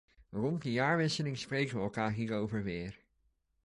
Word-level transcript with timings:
Rond 0.31 0.61
de 0.61 0.71
jaarwisseling 0.71 1.37
spreken 1.37 1.75
we 1.77 1.81
elkaar 1.83 2.11
hierover 2.11 2.63
weer! 2.63 3.01